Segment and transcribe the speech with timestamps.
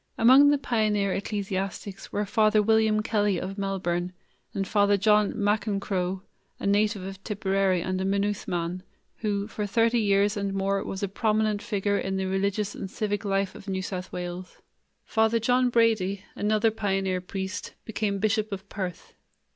[0.17, 4.13] Among the pioneer ecclesiastics were Father William Kelly of Melbourne
[4.51, 6.23] and Father John McEncroe,
[6.59, 8.81] a native of Tipperary and a Maynooth man,
[9.17, 13.23] who for thirty years and more was a prominent figure in the religious and civic
[13.23, 14.57] life of New South Wales.
[15.05, 19.13] Father John Brady, another pioneer priest, became Bishop of Perth.